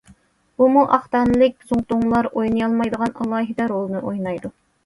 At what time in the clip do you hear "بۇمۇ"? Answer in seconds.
0.61-0.85